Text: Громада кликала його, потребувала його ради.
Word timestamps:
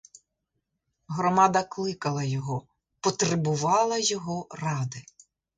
Громада 1.07 1.63
кликала 1.63 2.23
його, 2.23 2.67
потребувала 3.01 3.97
його 3.97 4.47
ради. 4.51 5.03